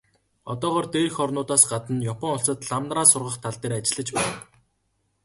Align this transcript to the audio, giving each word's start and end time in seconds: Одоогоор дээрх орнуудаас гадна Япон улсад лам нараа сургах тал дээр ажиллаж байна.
Одоогоор 0.51 0.85
дээрх 0.93 1.15
орнуудаас 1.23 1.63
гадна 1.71 1.97
Япон 2.13 2.31
улсад 2.35 2.59
лам 2.69 2.83
нараа 2.89 3.07
сургах 3.11 3.35
тал 3.43 3.55
дээр 3.61 3.73
ажиллаж 3.75 4.09
байна. 4.17 4.37